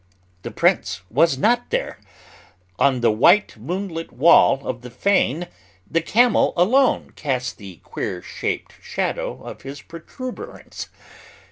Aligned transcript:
The 0.41 0.49
prince 0.49 1.01
was 1.11 1.37
not 1.37 1.69
there. 1.69 1.99
On 2.79 3.01
the 3.01 3.11
white 3.11 3.55
moonlit 3.55 4.11
wall 4.11 4.65
of 4.67 4.81
the 4.81 4.89
fane 4.89 5.47
the 5.85 6.01
camel 6.01 6.53
alone 6.57 7.11
cast 7.11 7.59
the 7.59 7.75
queer 7.83 8.23
shaped 8.23 8.73
shadow 8.81 9.43
of 9.43 9.61
his 9.61 9.83
protuberance. 9.83 10.89